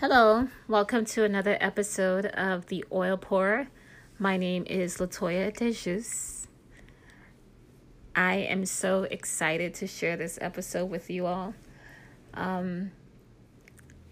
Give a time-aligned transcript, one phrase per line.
[0.00, 3.68] Hello, welcome to another episode of The Oil Pourer.
[4.18, 6.46] My name is Latoya Dejus.
[8.16, 11.52] I am so excited to share this episode with you all.
[12.32, 12.92] Um,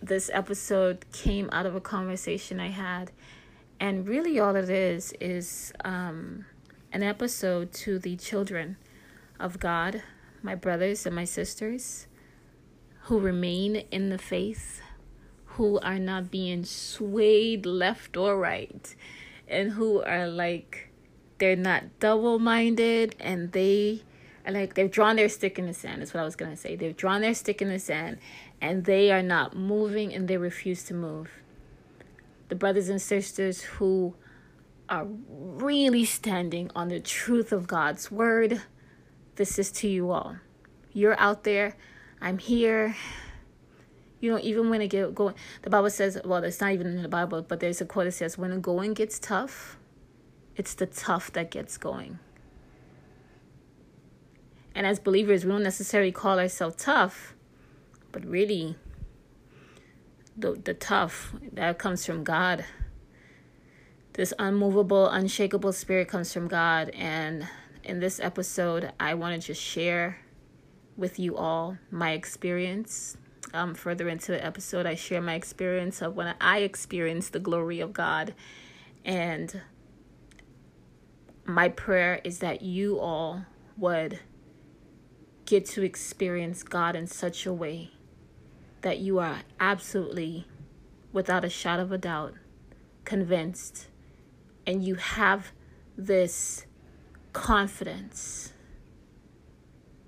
[0.03, 3.11] this episode came out of a conversation I had,
[3.81, 6.45] and really all it is is um,
[6.93, 8.77] an episode to the children
[9.41, 10.03] of God,
[10.43, 12.09] my brothers and my sisters
[13.05, 14.83] who remain in the faith
[15.59, 18.95] who are not being swayed left or right
[19.49, 20.89] and who are like
[21.39, 24.01] they're not double minded and they
[24.47, 26.77] are like they've drawn their stick in the sand is what I was gonna say.
[26.77, 28.19] They've drawn their stick in the sand
[28.61, 31.29] and they are not moving and they refuse to move.
[32.51, 34.15] The brothers and sisters who
[34.89, 38.63] are really standing on the truth of God's word,
[39.35, 40.37] this is to you all.
[40.93, 41.77] You're out there,
[42.21, 42.95] I'm here
[44.21, 47.03] you know, even when it get going, the Bible says, well, it's not even in
[47.03, 49.79] the Bible, but there's a quote that says, when the going gets tough,
[50.57, 52.19] it's the tough that gets going.
[54.75, 57.35] And as believers, we don't necessarily call ourselves tough,
[58.13, 58.77] but really,
[60.37, 62.65] the, the tough that comes from God.
[64.13, 66.91] This unmovable, unshakable spirit comes from God.
[66.91, 67.49] And
[67.83, 70.19] in this episode, I want to just share
[70.97, 73.17] with you all my experience
[73.55, 77.81] um, further into the episode, I share my experience of when I experienced the glory
[77.81, 78.35] of God.
[79.05, 79.63] And
[81.45, 84.21] my prayer is that you all would
[85.47, 87.93] get to experience God in such a way
[88.83, 90.47] that you are absolutely,
[91.13, 92.35] without a shot of a doubt,
[93.05, 93.89] convinced
[94.67, 95.53] and you have
[95.97, 96.67] this
[97.33, 98.53] confidence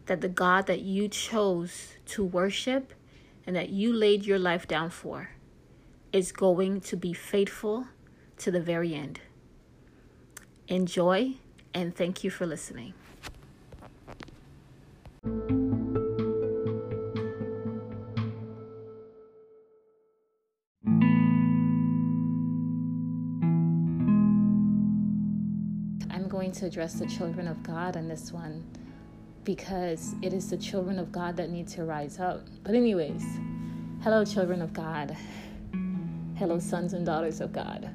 [0.05, 2.92] that the God that you chose to worship
[3.46, 5.30] and that you laid your life down for
[6.12, 7.86] is going to be faithful
[8.38, 9.20] to the very end.
[10.69, 11.34] Enjoy
[11.74, 12.94] and thank you for listening.
[26.11, 28.64] I'm going to address the children of God on this one
[29.45, 32.46] because it is the children of God that need to rise up.
[32.62, 33.24] But, anyways,
[34.02, 35.17] hello, children of God.
[36.36, 37.90] Hello, sons and daughters of God.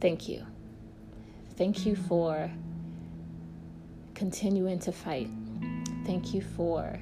[0.00, 0.46] Thank you.
[1.56, 2.50] Thank you for
[4.14, 5.28] continuing to fight.
[6.04, 6.98] Thank you for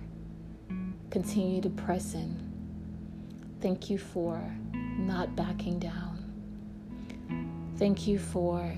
[1.10, 2.36] continue to press in.
[3.60, 4.40] Thank you for
[4.72, 6.24] not backing down.
[7.76, 8.72] Thank you for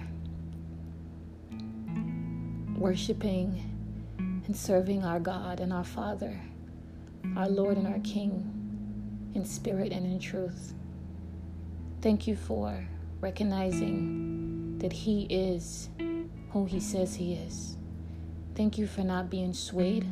[2.79, 3.63] worshiping
[4.19, 6.39] and serving our God and our Father,
[7.37, 8.53] our Lord and our King,
[9.35, 10.75] in spirit and in truth.
[12.03, 12.87] Thank you for
[13.21, 15.89] recognizing that He is
[16.51, 17.77] who He says He is.
[18.55, 20.07] Thank you for not being swayed.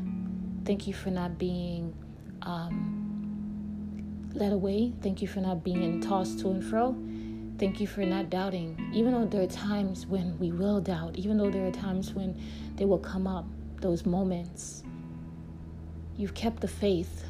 [0.64, 1.94] Thank you for not being
[2.42, 4.92] um, led away.
[5.02, 6.96] Thank you for not being tossed to and fro.
[7.56, 11.36] Thank you for not doubting, even though there are times when we will doubt, even
[11.36, 12.36] though there are times when
[12.74, 13.46] they will come up,
[13.80, 14.82] those moments.
[16.16, 17.24] You've kept the faith,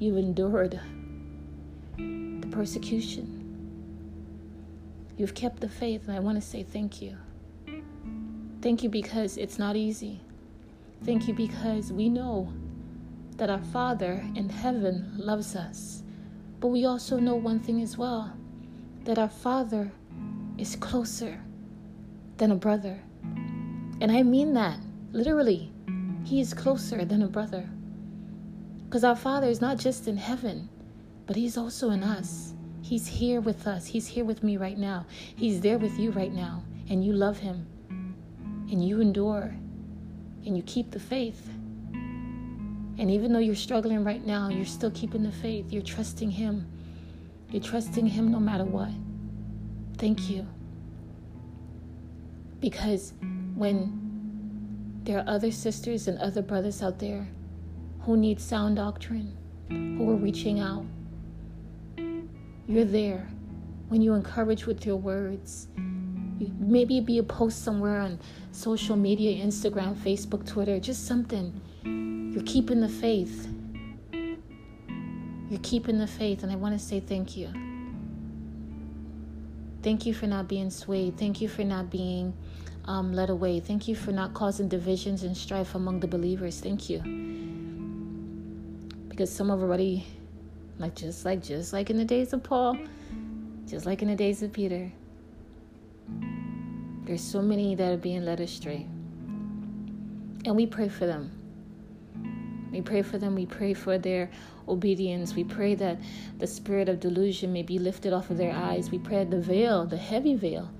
[0.00, 0.80] you've endured
[1.98, 3.34] the persecution.
[5.16, 7.16] You've kept the faith, and I want to say thank you.
[8.60, 10.20] Thank you because it's not easy.
[11.04, 12.52] Thank you because we know
[13.36, 16.02] that our Father in heaven loves us.
[16.58, 18.32] But we also know one thing as well
[19.08, 19.90] that our Father
[20.58, 21.40] is closer
[22.36, 23.00] than a brother.
[24.02, 24.78] And I mean that
[25.12, 25.72] literally.
[26.24, 27.66] He is closer than a brother.
[28.84, 30.68] Because our Father is not just in heaven,
[31.24, 32.52] but He's also in us.
[32.82, 33.86] He's here with us.
[33.86, 35.06] He's here with me right now.
[35.36, 36.62] He's there with you right now.
[36.90, 37.66] And you love Him.
[38.70, 39.54] And you endure.
[40.44, 41.48] And you keep the faith.
[41.94, 45.72] And even though you're struggling right now, you're still keeping the faith.
[45.72, 46.66] You're trusting Him.
[47.50, 48.90] You're trusting Him no matter what.
[49.96, 50.46] Thank you.
[52.60, 53.14] Because
[53.54, 57.26] when there are other sisters and other brothers out there
[58.00, 59.36] who need sound doctrine,
[59.68, 60.84] who are reaching out,
[62.66, 63.28] you're there
[63.88, 65.68] when you encourage with your words.
[66.60, 68.18] maybe it be a post somewhere on
[68.52, 71.60] social media Instagram, Facebook, Twitter, just something.
[71.84, 73.48] You're keeping the faith.
[75.50, 77.48] You're keeping the faith, and I want to say thank you.
[79.82, 81.16] Thank you for not being swayed.
[81.16, 82.34] Thank you for not being
[82.84, 83.60] um, led away.
[83.60, 86.60] Thank you for not causing divisions and strife among the believers.
[86.60, 87.00] Thank you.
[89.08, 90.06] Because some have already
[90.78, 92.76] like just like just like in the days of Paul,
[93.66, 94.92] just like in the days of Peter.
[97.04, 98.86] There's so many that are being led astray.
[100.44, 101.37] And we pray for them.
[102.70, 103.34] We pray for them.
[103.34, 104.30] We pray for their
[104.68, 105.34] obedience.
[105.34, 105.98] We pray that
[106.38, 108.90] the spirit of delusion may be lifted off of their eyes.
[108.90, 110.70] We pray the veil, the heavy veil,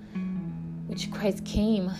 [0.87, 1.91] which Christ came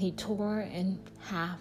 [0.00, 1.60] and he tore in half,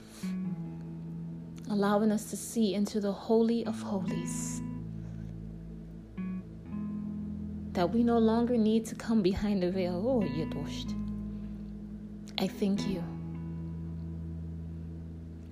[1.70, 4.62] allowing us to see into the Holy of Holies.
[7.74, 10.04] That we no longer need to come behind the veil.
[10.08, 10.96] Oh, Yedosht.
[12.38, 13.04] I thank you.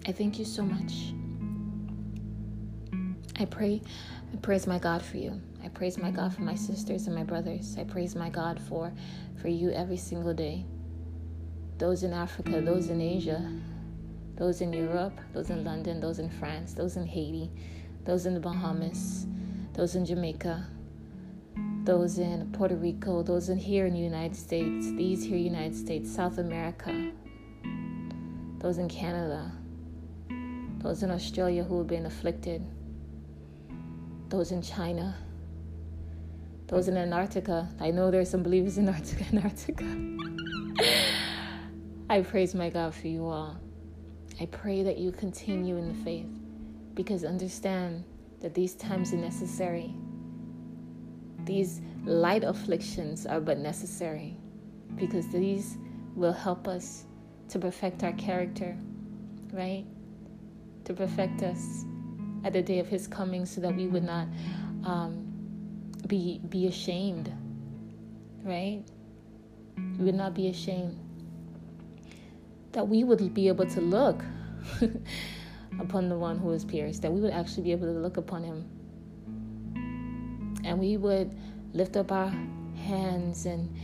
[0.08, 1.14] I thank you so much.
[3.38, 3.82] I pray,
[4.34, 5.42] I praise my God for you.
[5.62, 7.76] I praise my God for my sisters and my brothers.
[7.78, 8.94] I praise my God for
[9.42, 10.66] for you every single day.
[11.78, 13.52] Those in Africa, those in Asia,
[14.36, 17.52] those in Europe, those in London, those in France, those in Haiti,
[18.06, 19.28] those in the Bahamas,
[19.74, 20.66] those in Jamaica,
[21.84, 26.10] those in Puerto Rico, those in here in the United States, these here United States,
[26.10, 27.12] South America,
[28.60, 29.52] those in Canada,
[30.80, 32.64] those in Australia who have been afflicted,
[34.30, 35.16] those in China,
[36.68, 37.70] those in Antarctica.
[37.80, 38.90] I know there's some believers in
[39.34, 39.86] Antarctica.
[42.10, 43.58] I praise my God for you all.
[44.40, 46.30] I pray that you continue in the faith
[46.94, 48.04] because understand
[48.42, 49.94] that these times are necessary.
[51.44, 54.38] These light afflictions are but necessary
[54.96, 55.78] because these
[56.16, 57.06] will help us
[57.50, 58.78] to perfect our character,
[59.52, 59.86] right?
[60.88, 61.86] To perfect us
[62.44, 64.28] at the day of his coming so that we would not
[64.84, 65.26] um,
[66.08, 67.32] be be ashamed
[68.48, 68.82] right?
[70.00, 70.98] We would not be ashamed.
[72.72, 74.24] That we would be able to look
[75.80, 78.44] upon the one who is pierced that we would actually be able to look upon
[78.44, 78.66] him.
[80.64, 81.36] And we would
[81.74, 82.34] lift up our
[82.76, 83.76] hands and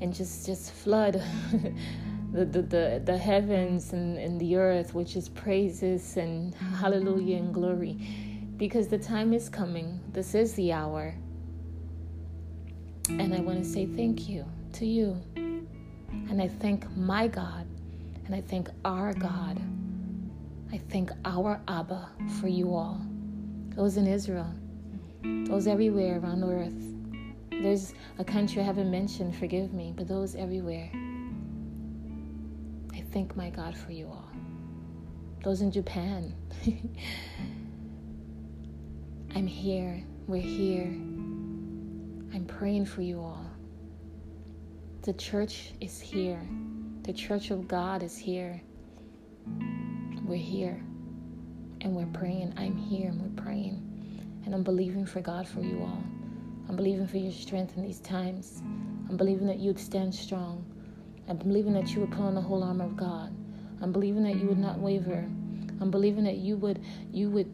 [0.00, 1.22] and just just flood
[2.34, 7.54] the, the, the, the heavens and, and the earth, which is praises and hallelujah and
[7.54, 7.96] glory.
[8.56, 10.00] Because the time is coming.
[10.12, 11.14] This is the hour.
[13.08, 15.22] And I want to say thank you to you.
[15.36, 17.66] And I thank my God.
[18.26, 19.60] And I thank our God.
[20.72, 22.10] I thank our Abba
[22.40, 23.00] for you all.
[23.76, 24.52] Those in Israel,
[25.22, 27.62] those everywhere around the earth.
[27.62, 30.90] There's a country I haven't mentioned, forgive me, but those everywhere
[33.14, 34.28] thank my God for you all.
[35.44, 36.34] Those in Japan.
[39.36, 40.02] I'm here.
[40.26, 40.88] We're here.
[42.34, 43.46] I'm praying for you all.
[45.02, 46.42] The church is here.
[47.04, 48.60] The church of God is here.
[50.24, 50.82] We're here.
[51.82, 52.52] And we're praying.
[52.56, 53.80] I'm here and we're praying.
[54.44, 56.02] And I'm believing for God for you all.
[56.68, 58.60] I'm believing for your strength in these times.
[59.08, 60.64] I'm believing that you'd stand strong.
[61.28, 63.34] I'm believing that you would put on the whole armor of God.
[63.80, 65.26] I'm believing that you would not waver.
[65.80, 66.82] I'm believing that you would
[67.12, 67.50] you would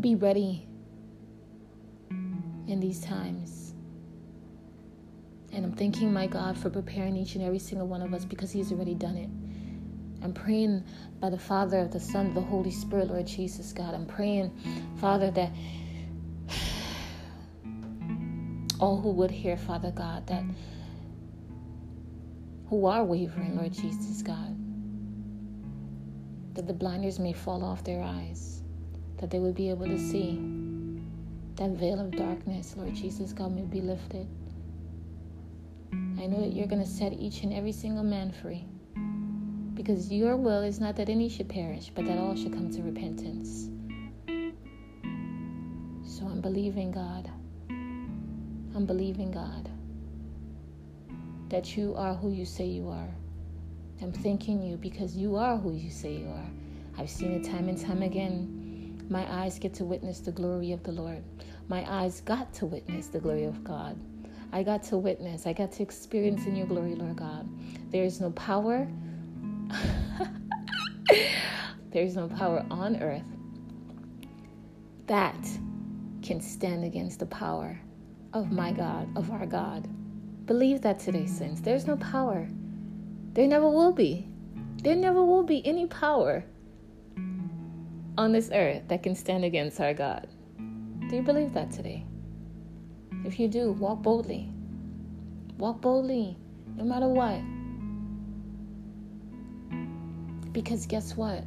[0.00, 0.66] be ready
[2.10, 3.74] in these times.
[5.52, 8.50] And I'm thanking my God for preparing each and every single one of us because
[8.50, 9.28] He's already done it.
[10.24, 10.84] I'm praying
[11.20, 13.94] by the Father, of the Son, of the Holy Spirit, Lord Jesus, God.
[13.94, 14.50] I'm praying,
[14.96, 15.52] Father, that
[18.80, 20.42] all who would hear, Father God, that
[22.68, 24.56] who are wavering, Lord Jesus God.
[26.54, 28.62] That the blinders may fall off their eyes,
[29.18, 30.40] that they would be able to see.
[31.56, 34.26] That veil of darkness, Lord Jesus God, may be lifted.
[35.92, 38.64] I know that you're going to set each and every single man free.
[39.74, 42.82] Because your will is not that any should perish, but that all should come to
[42.82, 43.68] repentance.
[46.06, 47.30] So I'm believing, God.
[47.68, 49.70] I'm believing, God
[51.48, 53.08] that you are who you say you are.
[54.02, 56.50] I'm thanking you because you are who you say you are.
[56.98, 59.04] I've seen it time and time again.
[59.08, 61.22] My eyes get to witness the glory of the Lord.
[61.68, 63.98] My eyes got to witness the glory of God.
[64.52, 67.48] I got to witness, I got to experience in your glory, Lord God.
[67.90, 68.86] There is no power,
[71.90, 73.24] there is no power on earth
[75.06, 75.44] that
[76.22, 77.78] can stand against the power
[78.32, 79.88] of my God, of our God.
[80.46, 81.60] Believe that today, saints.
[81.60, 82.48] There's no power.
[83.32, 84.28] There never will be.
[84.82, 86.44] There never will be any power
[88.18, 90.28] on this earth that can stand against our God.
[91.08, 92.04] Do you believe that today?
[93.24, 94.50] If you do, walk boldly.
[95.58, 96.36] Walk boldly,
[96.76, 97.40] no matter what.
[100.52, 101.44] Because guess what?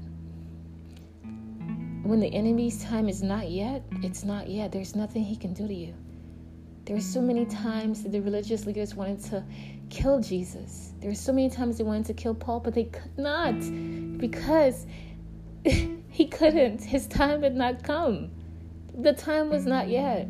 [2.08, 4.72] when the enemy's time is not yet, it's not yet.
[4.72, 5.94] There's nothing he can do to you.
[6.88, 9.44] There's so many times that the religious leaders wanted to
[9.90, 10.94] kill Jesus.
[11.02, 13.60] There were so many times they wanted to kill Paul, but they could not
[14.18, 14.86] because
[15.66, 16.82] he couldn't.
[16.82, 18.32] His time had not come.
[18.98, 20.30] The time was not yet.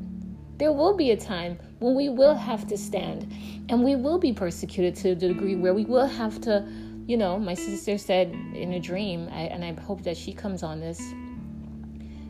[0.57, 3.31] There will be a time when we will have to stand
[3.69, 6.67] and we will be persecuted to the degree where we will have to,
[7.05, 10.63] you know, my sister said in a dream, I, and I hope that she comes
[10.63, 10.99] on this,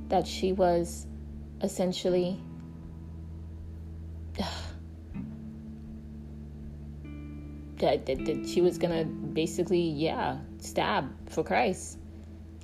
[0.10, 1.08] that she was
[1.62, 2.42] essentially.
[7.80, 11.98] That, that, that she was gonna basically, yeah, stab for Christ,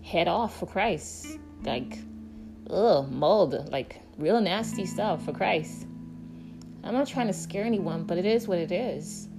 [0.03, 2.00] head off for Christ, like,
[2.70, 5.88] ugh, mold, like real nasty stuff for Christ.
[6.84, 9.29] I'm not trying to scare anyone, but it is what it is.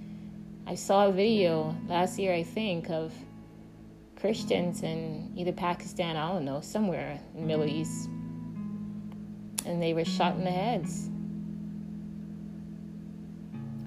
[0.65, 3.13] I saw a video last year, I think, of
[4.19, 8.09] Christians in either Pakistan, I don't know, somewhere in the Middle East,
[9.65, 11.09] and they were shot in the heads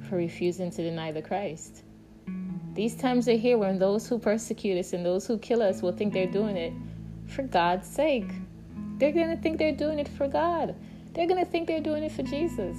[0.08, 1.82] for refusing to deny the Christ.
[2.74, 5.92] These times are here when those who persecute us and those who kill us will
[5.92, 6.72] think they're doing it
[7.26, 8.30] for God's sake.
[8.98, 10.74] They're going to think they're doing it for God.
[11.12, 12.78] They're going to think they're doing it for Jesus.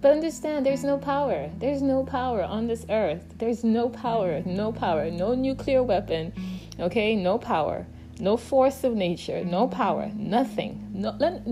[0.00, 1.50] But understand, there's no power.
[1.58, 3.34] There's no power on this earth.
[3.38, 6.32] There's no power, no power, no nuclear weapon,
[6.78, 7.16] okay?
[7.16, 7.86] No power,
[8.20, 10.88] no force of nature, no power, nothing.
[10.92, 11.42] No, let,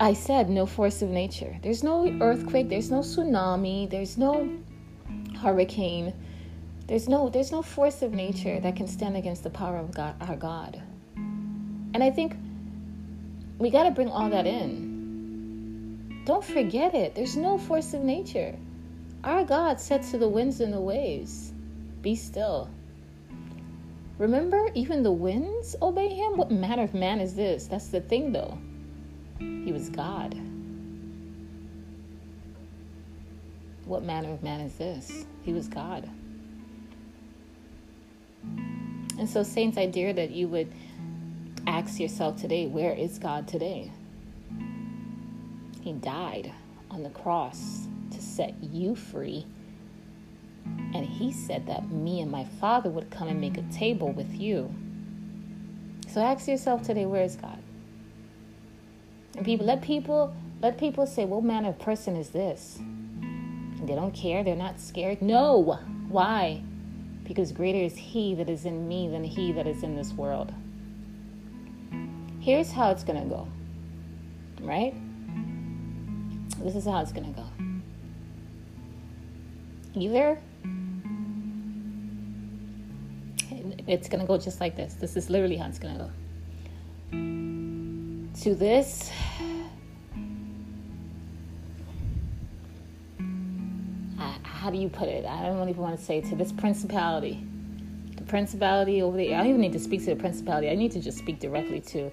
[0.00, 1.58] I said no force of nature.
[1.62, 4.48] There's no earthquake, there's no tsunami, there's no
[5.40, 6.12] hurricane.
[6.86, 10.14] There's no there's no force of nature that can stand against the power of God,
[10.20, 10.82] our God.
[11.16, 12.36] And I think
[13.58, 16.22] we got to bring all that in.
[16.24, 17.14] Don't forget it.
[17.14, 18.56] There's no force of nature.
[19.24, 21.52] Our God said to the winds and the waves,
[22.00, 22.68] Be still.
[24.18, 26.36] Remember, even the winds obey him?
[26.36, 27.66] What manner of man is this?
[27.66, 28.58] That's the thing, though.
[29.64, 30.34] He was God.
[33.84, 35.26] What manner of man is this?
[35.42, 36.08] He was God.
[39.18, 40.72] And so, Saints, I dare that you would
[41.66, 43.90] ask yourself today where is God today?
[45.80, 46.52] He died
[46.90, 49.46] on the cross to set you free.
[50.94, 54.32] And He said that me and my Father would come and make a table with
[54.32, 54.72] you.
[56.08, 57.58] So ask yourself today, where is God?
[59.36, 62.78] And people let people let people say, What manner of person is this?
[62.78, 65.22] And they don't care, they're not scared.
[65.22, 65.78] No.
[66.08, 66.62] Why?
[67.24, 70.52] Because greater is he that is in me than he that is in this world.
[72.40, 73.48] Here's how it's gonna go.
[74.60, 74.94] Right?
[76.58, 77.46] This is how it's gonna go.
[79.94, 80.38] Either
[83.86, 84.94] it's gonna go just like this.
[84.94, 86.10] This is literally how it's gonna go
[88.42, 89.10] to this
[94.62, 95.24] how do you put it?
[95.26, 97.44] I don't even want to say to this principality.
[98.16, 99.34] The principality over there.
[99.34, 100.70] I don't even need to speak to the principality.
[100.70, 102.10] I need to just speak directly to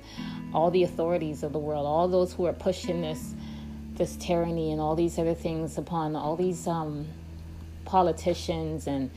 [0.53, 3.36] all the authorities of the world, all those who are pushing this
[3.94, 7.06] this tyranny and all these other things upon all these um,
[7.86, 9.12] politicians and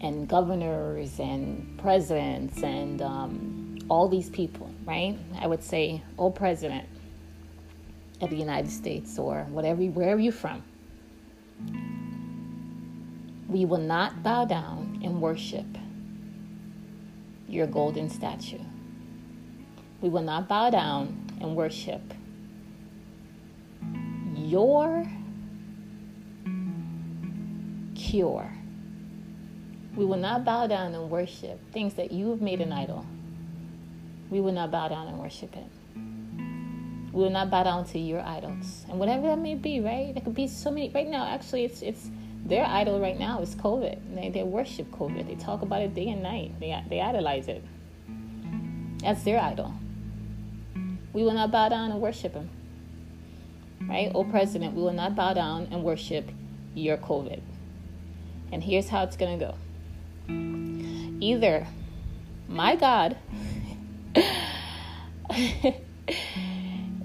[0.00, 5.16] and governors and presidents and um, all these people right?
[5.40, 6.88] I would say, oh, president
[8.20, 10.62] of the United States or whatever, wherever you're from.
[13.52, 15.66] We will not bow down and worship
[17.46, 18.58] your golden statue.
[20.00, 22.02] We will not bow down and worship
[24.34, 25.06] your
[27.94, 28.50] cure.
[29.94, 33.06] We will not bow down and worship things that you have made an idol
[34.32, 35.66] we will not bow down and worship it.
[37.12, 39.80] We will not bow down to your idols, and whatever that may be.
[39.80, 40.14] Right?
[40.14, 40.88] There could be so many.
[40.88, 42.10] Right now, actually, it's it's
[42.44, 44.14] their idol right now is COVID.
[44.14, 45.26] They they worship COVID.
[45.26, 46.58] They talk about it day and night.
[46.60, 47.62] They they idolize it.
[48.98, 49.74] That's their idol.
[51.12, 52.50] We will not bow down and worship Him.
[53.82, 54.10] Right?
[54.14, 56.30] Oh, President, we will not bow down and worship
[56.74, 57.40] your COVID.
[58.52, 59.54] And here's how it's going to go
[61.20, 61.66] either
[62.48, 63.16] my God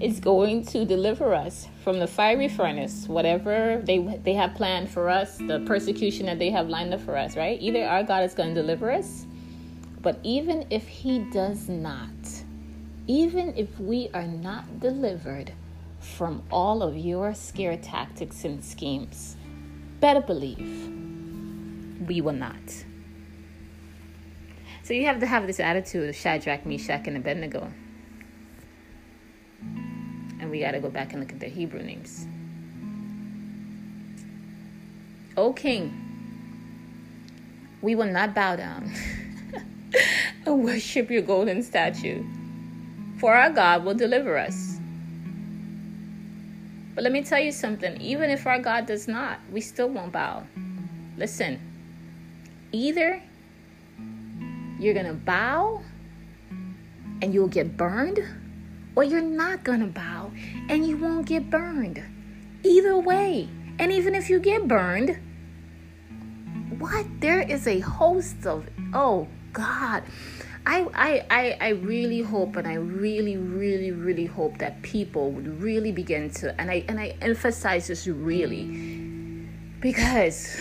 [0.00, 5.08] is going to deliver us from the fiery furnace, whatever they they have planned for
[5.08, 7.60] us, the persecution that they have lined up for us, right?
[7.60, 9.26] Either our God is going to deliver us,
[10.00, 12.08] but even if he does not,
[13.06, 15.52] even if we are not delivered
[16.00, 19.36] from all of your scare tactics and schemes,
[20.00, 20.92] better believe
[22.06, 22.84] we will not.
[24.84, 27.70] So you have to have this attitude of Shadrach, Meshach, and Abednego.
[30.40, 32.26] And we got to go back and look at the Hebrew names.
[35.36, 35.92] O King,
[37.80, 38.92] we will not bow down
[40.46, 42.24] and worship your golden statue,
[43.18, 44.78] for our God will deliver us.
[46.94, 50.10] But let me tell you something even if our God does not, we still won't
[50.10, 50.42] bow.
[51.16, 51.60] Listen,
[52.72, 53.22] either
[54.80, 55.80] you're going to bow
[57.22, 58.18] and you'll get burned,
[58.98, 60.32] or you're not going to bow
[60.68, 62.02] and you won't get burned.
[62.64, 63.48] Either way.
[63.78, 65.16] And even if you get burned,
[66.80, 67.06] what?
[67.20, 70.02] There is a host of, oh God.
[70.66, 75.62] I, I, I, I really hope and I really, really, really hope that people would
[75.62, 78.64] really begin to, and I, and I emphasize this really,
[79.78, 80.60] because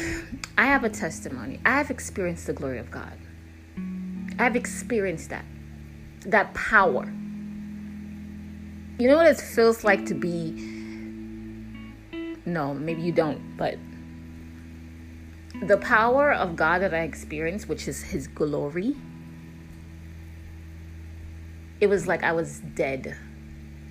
[0.59, 1.59] I have a testimony.
[1.65, 3.17] I have experienced the glory of God.
[4.37, 5.45] I've experienced that.
[6.27, 7.11] That power.
[8.97, 10.51] You know what it feels like to be.
[12.45, 13.77] No, maybe you don't, but
[15.61, 18.95] the power of God that I experienced, which is His glory,
[21.79, 23.15] it was like I was dead.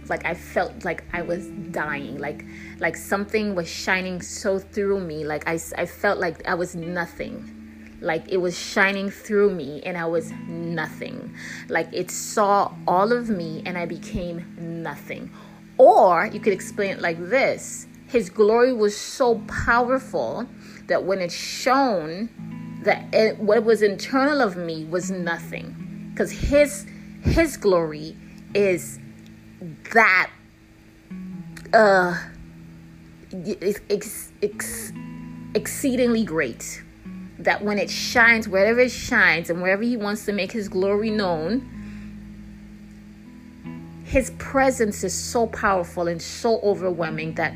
[0.08, 2.18] Like I felt like I was dying.
[2.18, 2.44] Like
[2.80, 5.24] like something was shining so through me.
[5.24, 7.55] Like I, I felt like I was nothing
[8.00, 11.34] like it was shining through me and I was nothing.
[11.68, 15.30] Like it saw all of me and I became nothing.
[15.78, 20.46] Or you could explain it like this His glory was so powerful
[20.86, 22.28] that when it shone,
[22.84, 26.10] that it, what was internal of me was nothing.
[26.12, 26.86] Because His
[27.22, 28.16] His glory
[28.54, 28.98] is
[29.92, 30.30] that
[31.74, 32.18] uh
[33.90, 34.92] ex, ex,
[35.54, 36.82] exceedingly great
[37.38, 41.10] that when it shines, wherever it shines, and wherever He wants to make His glory
[41.10, 41.68] known,
[44.04, 47.54] His presence is so powerful and so overwhelming that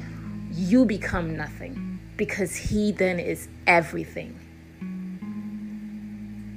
[0.52, 4.38] you become nothing because He then is everything.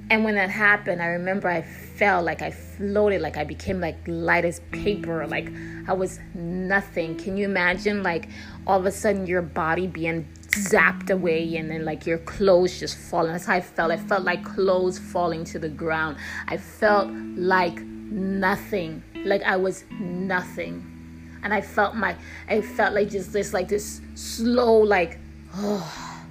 [0.10, 3.98] And when that happened, I remember I felt like I floated, like I became like
[4.06, 5.52] light as paper, like
[5.88, 7.18] I was nothing.
[7.18, 8.30] Can you imagine, like
[8.68, 12.98] all of a sudden your body being zapped away and then like your clothes just
[12.98, 13.32] falling.
[13.32, 13.92] That's how I felt.
[13.92, 16.18] I felt like clothes falling to the ground.
[16.48, 19.04] I felt like nothing.
[19.26, 20.90] Like I was nothing.
[21.44, 22.16] And I felt my
[22.48, 25.20] I felt like just this like this slow like
[25.56, 26.24] oh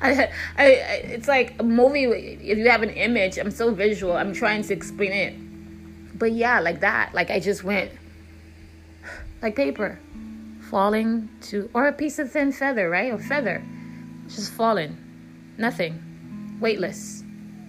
[0.00, 2.04] I, I, it's like a movie.
[2.04, 4.12] If you have an image, I'm so visual.
[4.12, 7.14] I'm trying to explain it, but yeah, like that.
[7.14, 7.90] Like I just went
[9.40, 9.98] like paper
[10.74, 13.12] falling to, or a piece of thin feather, right?
[13.12, 13.62] Or feather,
[14.26, 14.98] just falling,
[15.56, 17.22] nothing, weightless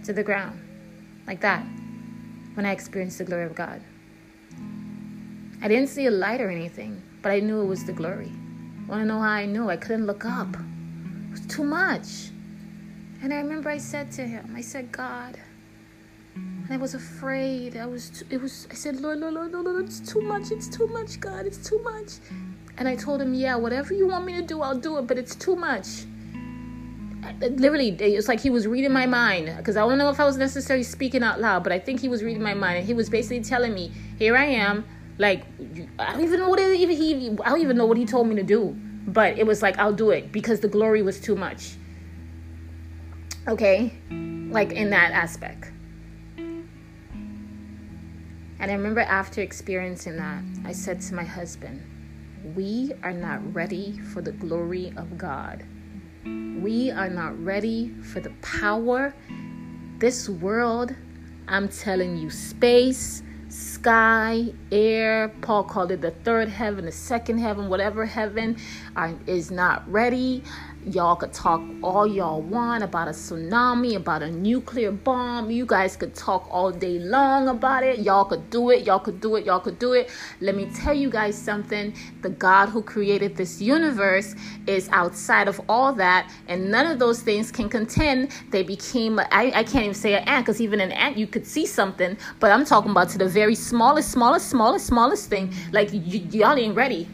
[0.05, 0.59] to the ground,
[1.27, 1.63] like that.
[2.55, 3.79] When I experienced the glory of God,
[5.61, 8.31] I didn't see a light or anything, but I knew it was the glory.
[8.87, 9.69] Want to know how I knew?
[9.69, 10.55] I couldn't look up.
[10.55, 12.31] It was too much.
[13.21, 15.37] And I remember I said to him, I said, God,
[16.33, 17.77] and I was afraid.
[17.77, 20.49] I was, too, it was, I said, Lord, Lord, Lord, Lord, Lord, it's too much.
[20.49, 21.45] It's too much, God.
[21.45, 22.13] It's too much.
[22.77, 25.17] And I told him, yeah, whatever you want me to do, I'll do it, but
[25.17, 26.05] it's too much.
[27.39, 30.37] Literally, it's like he was reading my mind because I don't know if I was
[30.37, 33.09] necessarily speaking out loud, but I think he was reading my mind, and he was
[33.09, 34.85] basically telling me, "Here I am."
[35.17, 35.43] Like
[35.97, 37.31] I don't even know what it, even he.
[37.43, 38.75] I don't even know what he told me to do,
[39.07, 41.77] but it was like I'll do it because the glory was too much.
[43.47, 43.93] Okay,
[44.51, 45.71] like in that aspect.
[48.59, 51.81] And I remember after experiencing that, I said to my husband,
[52.53, 55.63] we are not ready for the glory of God.
[56.23, 59.15] We are not ready for the power.
[59.97, 60.93] This world,
[61.47, 67.67] I'm telling you, space, sky, air, Paul called it the third heaven, the second heaven,
[67.67, 68.57] whatever heaven
[69.25, 70.43] is not ready.
[70.91, 75.49] Y'all could talk all y'all want about a tsunami, about a nuclear bomb.
[75.49, 77.99] You guys could talk all day long about it.
[77.99, 78.85] Y'all could do it.
[78.85, 79.45] Y'all could do it.
[79.45, 80.11] Y'all could do it.
[80.41, 81.95] Let me tell you guys something.
[82.21, 84.35] The God who created this universe
[84.67, 88.29] is outside of all that, and none of those things can contend.
[88.51, 91.47] They became, I, I can't even say an ant, because even an ant, you could
[91.47, 95.51] see something, but I'm talking about to the very smallest, smallest, smallest, smallest thing.
[95.71, 97.07] Like, y- y'all ain't ready.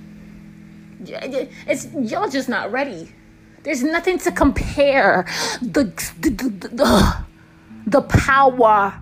[1.00, 3.14] It's y'all just not ready.
[3.63, 5.26] There's nothing to compare
[5.62, 5.86] the,
[6.19, 7.26] the, the, the,
[7.86, 9.01] the power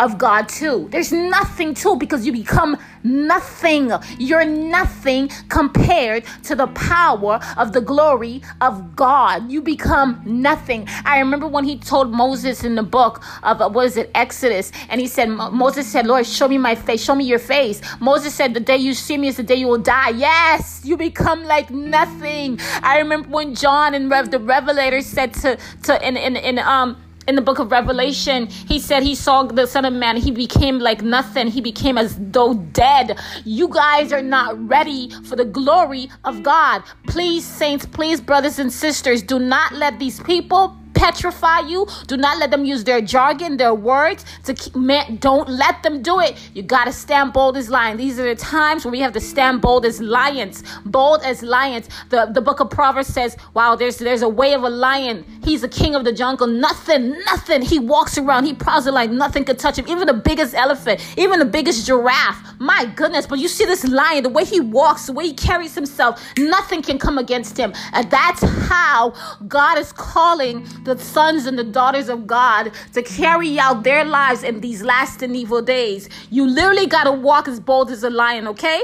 [0.00, 0.88] of God too.
[0.90, 3.92] There's nothing too because you become nothing.
[4.18, 9.50] You're nothing compared to the power of the glory of God.
[9.50, 10.86] You become nothing.
[11.04, 14.72] I remember when he told Moses in the book of uh, what is it, Exodus,
[14.88, 17.80] and he said, Moses said, Lord, show me my face, show me your face.
[18.00, 20.10] Moses said, The day you see me is the day you will die.
[20.10, 22.58] Yes, you become like nothing.
[22.82, 27.03] I remember when John and Rev the Revelator said to to in in, in um
[27.26, 30.16] in the book of Revelation, he said he saw the Son of Man.
[30.16, 31.48] He became like nothing.
[31.48, 33.18] He became as though dead.
[33.44, 36.82] You guys are not ready for the glory of God.
[37.06, 41.86] Please, saints, please, brothers and sisters, do not let these people petrify you.
[42.06, 44.72] Do not let them use their jargon, their words to keep,
[45.20, 46.32] don't let them do it.
[46.54, 47.98] You got to stand bold as lions.
[47.98, 50.62] These are the times where we have to stand bold as lions.
[50.86, 51.88] Bold as lions.
[52.08, 55.24] The, the book of Proverbs says, wow, there's, there's a way of a lion.
[55.44, 56.46] He's the king of the jungle.
[56.46, 57.60] Nothing, nothing.
[57.62, 58.44] He walks around.
[58.44, 59.86] He prowls like nothing could touch him.
[59.88, 62.54] Even the biggest elephant, even the biggest giraffe.
[62.58, 63.26] My goodness.
[63.26, 66.80] But you see this lion, the way he walks, the way he carries himself, nothing
[66.80, 67.74] can come against him.
[67.92, 69.12] And that's how
[69.46, 74.42] God is calling the sons and the daughters of God to carry out their lives
[74.42, 76.08] in these last and evil days.
[76.30, 78.82] You literally got to walk as bold as a lion, okay?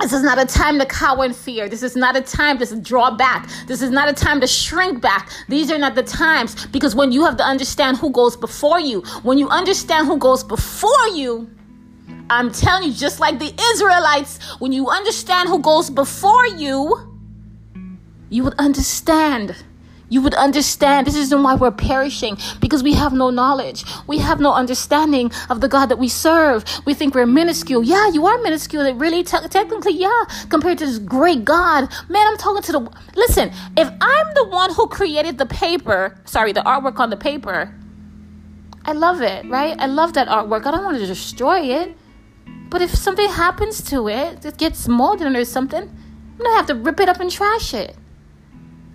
[0.00, 1.68] This is not a time to cower in fear.
[1.68, 3.50] This is not a time to draw back.
[3.66, 5.30] This is not a time to shrink back.
[5.48, 9.02] These are not the times because when you have to understand who goes before you,
[9.22, 11.50] when you understand who goes before you,
[12.30, 17.20] I'm telling you, just like the Israelites, when you understand who goes before you,
[18.30, 19.56] you would understand
[20.10, 21.06] you would understand.
[21.06, 23.84] This isn't why we're perishing because we have no knowledge.
[24.06, 26.64] We have no understanding of the God that we serve.
[26.84, 27.82] We think we're minuscule.
[27.82, 28.84] Yeah, you are minuscule.
[28.84, 31.88] It really, te- technically, yeah, compared to this great God.
[32.10, 32.92] Man, I'm talking to the.
[33.14, 37.74] Listen, if I'm the one who created the paper, sorry, the artwork on the paper,
[38.84, 39.76] I love it, right?
[39.78, 40.66] I love that artwork.
[40.66, 41.96] I don't want to destroy it.
[42.68, 46.74] But if something happens to it, it gets molded or something, I'm gonna have to
[46.74, 47.96] rip it up and trash it.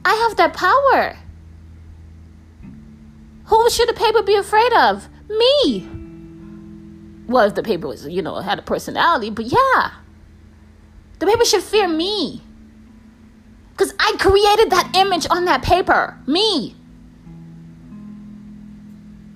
[0.06, 1.18] I have that power.
[3.46, 5.10] Who should the paper be afraid of?
[5.28, 5.90] Me.
[7.28, 9.92] Well, if the paper was, you know, had a personality, but yeah.
[11.20, 12.42] The paper should fear me.
[13.72, 16.18] Because I created that image on that paper.
[16.28, 16.76] Me.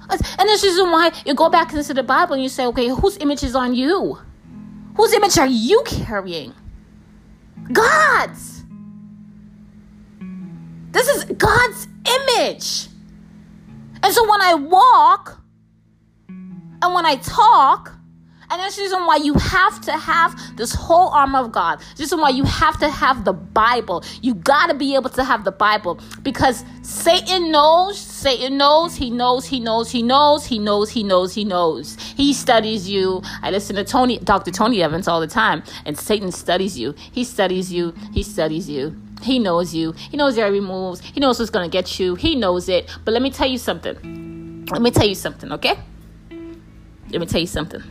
[0.10, 3.18] And this is why you go back into the Bible and you say, okay, whose
[3.18, 4.18] image is on you?
[4.96, 6.54] Whose image are you carrying?
[7.72, 8.59] God's.
[10.92, 12.88] This is God's image.
[14.02, 15.42] And so when I walk
[16.28, 18.00] and when I talk,
[18.52, 21.82] and that's the reason why you have to have this whole armor of God.
[21.98, 24.04] This is why you have to have the Bible.
[24.22, 29.12] You got to be able to have the Bible because Satan knows, Satan knows, he
[29.12, 31.96] knows, he knows, he knows, he knows, he knows, he knows.
[32.18, 33.22] He studies you.
[33.44, 34.50] I listen to Tony, Dr.
[34.50, 36.96] Tony Evans all the time, and Satan studies you.
[36.98, 37.94] He studies you.
[38.14, 39.00] He studies you.
[39.22, 39.92] He knows you.
[39.94, 41.02] He knows your every moves.
[41.02, 42.16] He knows what's gonna get you.
[42.16, 42.90] He knows it.
[43.04, 44.66] But let me tell you something.
[44.72, 45.78] Let me tell you something, okay?
[47.12, 47.82] Let me tell you something.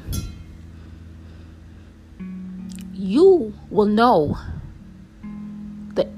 [2.95, 4.39] You will know
[5.95, 6.09] the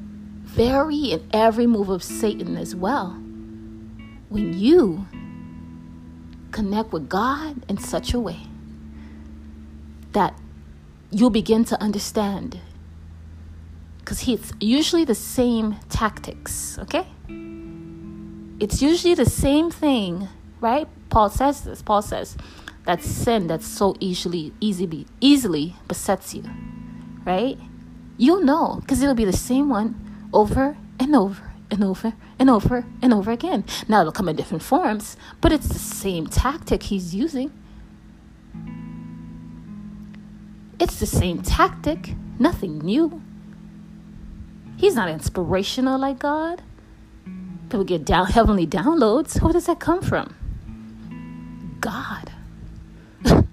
[0.44, 3.10] very and every move of Satan as well
[4.28, 5.06] when you
[6.52, 8.40] connect with God in such a way
[10.12, 10.34] that
[11.10, 12.60] you'll begin to understand
[14.10, 17.06] because it's usually the same tactics, okay?
[18.58, 20.26] It's usually the same thing,
[20.60, 20.88] right?
[21.10, 21.80] Paul says this.
[21.80, 22.36] Paul says
[22.86, 26.42] that sin that so easily, easily, easily besets you,
[27.24, 27.56] right?
[28.16, 29.94] You'll know because it'll be the same one
[30.32, 33.62] over and over and over and over and over again.
[33.86, 37.52] Now it'll come in different forms, but it's the same tactic he's using.
[40.80, 43.22] It's the same tactic, nothing new.
[44.80, 46.62] He's not inspirational like God.
[47.68, 49.38] People get down heavenly downloads.
[49.42, 50.34] Where does that come from?
[51.82, 52.32] God.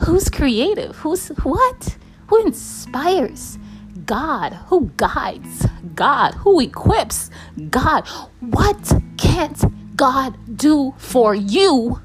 [0.00, 0.96] Who's creative?
[0.96, 1.96] Who's what?
[2.26, 3.56] Who inspires?
[4.04, 4.54] God.
[4.66, 5.64] Who guides?
[5.94, 6.34] God.
[6.34, 7.30] Who equips?
[7.70, 8.08] God.
[8.40, 12.00] What can't God do for you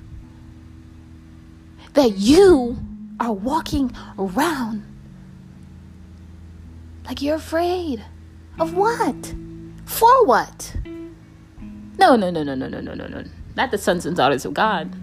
[1.93, 2.77] that you
[3.19, 4.83] are walking around
[7.03, 8.05] like you're afraid?
[8.59, 9.33] Of what?
[9.85, 10.75] For what?
[11.99, 13.23] No, no, no, no, no, no, no, no, no.
[13.55, 14.95] Not the sons and daughters of God.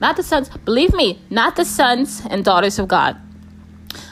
[0.00, 3.16] Not the sons, believe me, not the sons and daughters of God.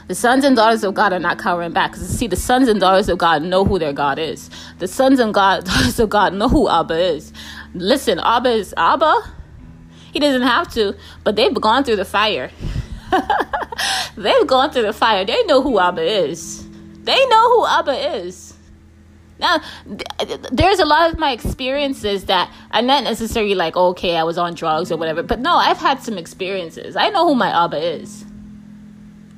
[0.06, 1.92] The sons and daughters of God are not cowering back.
[1.92, 4.50] Because see, the sons and daughters of God know who their God is.
[4.78, 7.32] The sons and God, daughters of God know who Abba is.
[7.74, 9.32] Listen, Abba is Abba.
[10.12, 10.94] He doesn't have to,
[11.24, 12.50] but they've gone through the fire.
[14.16, 15.24] they've gone through the fire.
[15.24, 16.63] They know who Abba is.
[17.04, 18.54] They know who Abba is.
[19.38, 19.60] Now,
[20.52, 24.54] there's a lot of my experiences that I'm not necessarily like, okay, I was on
[24.54, 26.96] drugs or whatever, but no, I've had some experiences.
[26.96, 28.24] I know who my Abba is.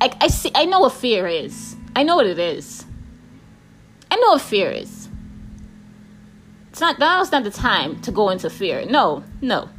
[0.01, 0.51] I, I see.
[0.55, 1.77] I know what fear is.
[1.95, 2.85] I know what it is.
[4.11, 5.09] I know what fear is.
[6.71, 8.85] It's not now's not the time to go into fear.
[8.85, 9.71] No, no.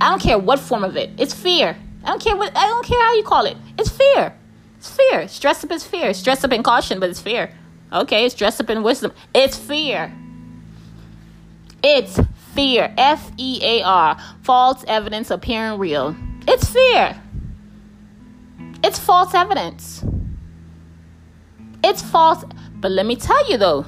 [0.00, 1.10] I don't care what form of it.
[1.18, 1.76] It's fear.
[2.04, 3.56] I don't care what I don't care how you call it.
[3.78, 4.34] It's fear.
[4.82, 5.28] It's fear.
[5.28, 6.12] Stress up is fear.
[6.12, 7.54] Stress up in caution, but it's fear.
[7.92, 9.12] Okay, it's dressed up in wisdom.
[9.32, 10.12] It's fear.
[11.84, 12.18] It's
[12.52, 12.92] fear.
[12.98, 14.18] F E A R.
[14.42, 16.16] False evidence appearing real.
[16.48, 17.22] It's fear.
[18.82, 20.04] It's false evidence.
[21.84, 22.44] It's false.
[22.74, 23.82] But let me tell you though.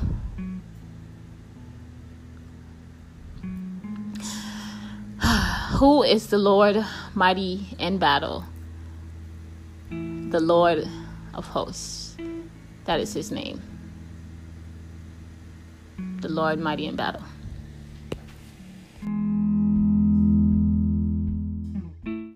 [5.81, 8.45] Who is the Lord mighty in battle?
[10.35, 10.89] The Lord
[11.33, 12.17] of hosts.
[12.87, 13.63] That is his name.
[16.23, 17.23] The Lord mighty in battle.